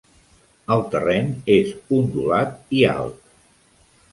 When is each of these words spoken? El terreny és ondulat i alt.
El 0.75 0.81
terreny 0.95 1.29
és 1.57 1.75
ondulat 1.99 2.59
i 2.79 2.83
alt. 2.95 3.21